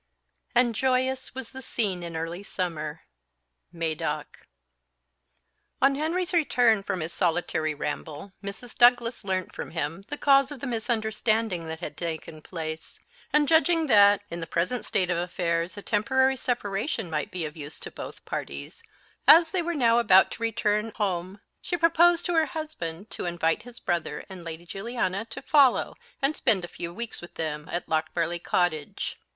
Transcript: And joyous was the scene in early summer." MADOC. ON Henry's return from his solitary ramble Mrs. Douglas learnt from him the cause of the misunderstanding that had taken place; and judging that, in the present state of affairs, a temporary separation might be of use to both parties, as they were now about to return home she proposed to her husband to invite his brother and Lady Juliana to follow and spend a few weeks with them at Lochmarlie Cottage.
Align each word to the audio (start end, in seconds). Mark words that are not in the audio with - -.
And 0.55 0.73
joyous 0.73 1.35
was 1.35 1.51
the 1.51 1.61
scene 1.61 2.01
in 2.01 2.15
early 2.17 2.41
summer." 2.41 3.03
MADOC. 3.71 4.25
ON 5.79 5.93
Henry's 5.93 6.33
return 6.33 6.81
from 6.81 7.01
his 7.01 7.13
solitary 7.13 7.75
ramble 7.75 8.33
Mrs. 8.43 8.75
Douglas 8.75 9.23
learnt 9.23 9.53
from 9.53 9.69
him 9.69 10.03
the 10.07 10.17
cause 10.17 10.51
of 10.51 10.59
the 10.59 10.65
misunderstanding 10.65 11.67
that 11.67 11.81
had 11.81 11.95
taken 11.97 12.41
place; 12.41 12.97
and 13.31 13.47
judging 13.47 13.85
that, 13.85 14.23
in 14.31 14.39
the 14.39 14.47
present 14.47 14.85
state 14.85 15.11
of 15.11 15.17
affairs, 15.19 15.77
a 15.77 15.83
temporary 15.83 16.35
separation 16.35 17.07
might 17.07 17.29
be 17.29 17.45
of 17.45 17.55
use 17.55 17.79
to 17.81 17.91
both 17.91 18.25
parties, 18.25 18.81
as 19.27 19.51
they 19.51 19.61
were 19.61 19.75
now 19.75 19.99
about 19.99 20.31
to 20.31 20.41
return 20.41 20.91
home 20.95 21.39
she 21.61 21.77
proposed 21.77 22.25
to 22.25 22.33
her 22.33 22.47
husband 22.47 23.11
to 23.11 23.25
invite 23.25 23.61
his 23.61 23.79
brother 23.79 24.25
and 24.29 24.43
Lady 24.43 24.65
Juliana 24.65 25.25
to 25.25 25.43
follow 25.43 25.95
and 26.23 26.35
spend 26.35 26.65
a 26.65 26.67
few 26.67 26.91
weeks 26.91 27.21
with 27.21 27.35
them 27.35 27.69
at 27.71 27.87
Lochmarlie 27.87 28.39
Cottage. 28.39 29.19